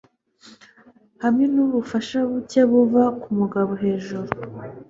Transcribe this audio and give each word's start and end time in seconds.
hamwe 1.23 1.45
nubufasha 1.53 2.17
buke 2.29 2.61
buva 2.71 3.03
kumugabo 3.21 3.71
hejuru 3.83 4.27